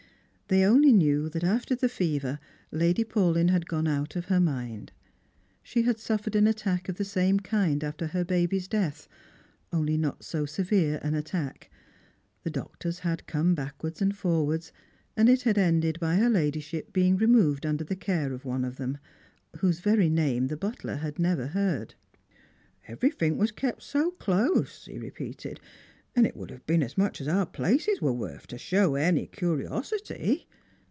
They 0.53 0.65
only 0.65 0.91
knew 0.91 1.29
that 1.29 1.45
after 1.45 1.75
the 1.75 1.87
fever 1.87 2.37
Lady 2.73 3.05
Paulyn 3.05 3.49
had 3.51 3.69
gone 3.69 3.87
out 3.87 4.17
of 4.17 4.25
her 4.25 4.41
mind. 4.41 4.91
She 5.63 5.83
had 5.83 5.97
suffered 5.97 6.35
an 6.35 6.45
attack 6.45 6.89
of 6.89 6.97
the 6.97 7.05
same 7.05 7.39
kind 7.39 7.81
after 7.85 8.07
her 8.07 8.25
baby's 8.25 8.67
death— 8.67 9.07
only 9.71 9.95
not 9.95 10.25
so 10.25 10.45
severe 10.45 10.99
an 11.03 11.15
attack. 11.15 11.69
The 12.43 12.49
rtg2 12.49 12.51
Strangers 12.51 12.51
and 12.51 12.51
Pilffinms. 12.51 12.53
dottors 12.53 12.99
had 13.03 13.27
come 13.27 13.55
backwards 13.55 14.01
and 14.01 14.13
forwards, 14.17 14.73
and 15.15 15.29
it 15.29 15.43
had 15.43 15.57
ended 15.57 16.01
by 16.01 16.17
her 16.17 16.29
ladyship 16.29 16.91
being 16.91 17.15
removed 17.15 17.65
under 17.65 17.85
the 17.85 17.95
care 17.95 18.33
of 18.33 18.43
one 18.43 18.65
of 18.65 18.75
them— 18.75 18.97
whose 19.59 19.79
very 19.79 20.09
name 20.09 20.47
the 20.47 20.57
butler 20.57 20.97
had 20.97 21.17
never 21.17 21.47
heard." 21.47 21.95
Everythink 22.89 23.39
was 23.39 23.53
kep 23.53 23.77
80 23.77 24.17
close," 24.19 24.85
he 24.87 24.99
repeated; 24.99 25.61
"and 26.13 26.27
it 26.27 26.35
would 26.35 26.51
have 26.51 26.65
been 26.65 26.83
as 26.83 26.97
much 26.97 27.21
as 27.21 27.27
our 27.29 27.45
places 27.45 28.01
were 28.01 28.11
worth 28.11 28.45
to 28.45 28.57
show 28.57 28.95
any 28.95 29.27
euros 29.27 29.93
sity." 29.93 30.43